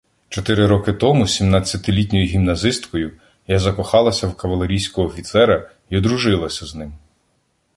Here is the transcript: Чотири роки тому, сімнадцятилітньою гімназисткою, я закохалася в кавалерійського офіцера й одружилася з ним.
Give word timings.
Чотири 0.29 0.67
роки 0.67 0.93
тому, 0.93 1.27
сімнадцятилітньою 1.27 2.25
гімназисткою, 2.25 3.11
я 3.47 3.59
закохалася 3.59 4.27
в 4.27 4.35
кавалерійського 4.37 5.07
офіцера 5.07 5.69
й 5.89 5.95
одружилася 5.97 6.65
з 6.65 6.75
ним. 6.75 6.93